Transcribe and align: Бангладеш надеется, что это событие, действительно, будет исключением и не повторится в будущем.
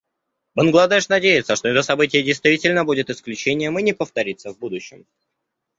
Бангладеш 0.55 1.09
надеется, 1.09 1.55
что 1.55 1.67
это 1.67 1.83
событие, 1.83 2.23
действительно, 2.23 2.83
будет 2.85 3.11
исключением 3.11 3.77
и 3.77 3.83
не 3.83 3.93
повторится 3.93 4.51
в 4.51 4.57
будущем. 4.57 5.05